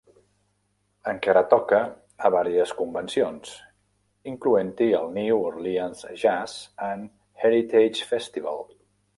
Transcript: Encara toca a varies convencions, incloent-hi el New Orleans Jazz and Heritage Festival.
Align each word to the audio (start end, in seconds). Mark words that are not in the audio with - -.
Encara 1.09 1.41
toca 1.51 1.81
a 2.29 2.31
varies 2.37 2.73
convencions, 2.79 3.53
incloent-hi 4.33 4.89
el 5.01 5.13
New 5.21 5.45
Orleans 5.51 6.03
Jazz 6.23 6.57
and 6.91 7.09
Heritage 7.47 8.07
Festival. 8.15 8.67